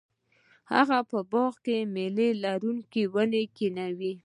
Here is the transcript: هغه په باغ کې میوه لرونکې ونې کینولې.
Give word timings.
هغه 0.73 0.99
په 1.09 1.19
باغ 1.31 1.53
کې 1.65 1.77
میوه 1.93 2.27
لرونکې 2.43 3.03
ونې 3.13 3.43
کینولې. 3.55 4.13